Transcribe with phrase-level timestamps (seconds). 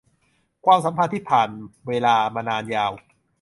[0.65, 1.49] ความสัมพันธ์ที่ผ่าน
[1.87, 2.91] เวลามานานยาว